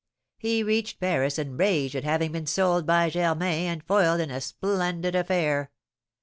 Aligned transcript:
He 0.39 0.63
reached 0.63 0.99
Paris 0.99 1.37
enraged 1.37 1.93
at 1.93 2.03
having 2.03 2.31
been 2.31 2.47
sold 2.47 2.87
by 2.87 3.11
Germain, 3.11 3.67
and 3.67 3.83
foiled 3.85 4.19
in 4.19 4.31
a 4.31 4.41
splendid 4.41 5.13
affair. 5.13 5.69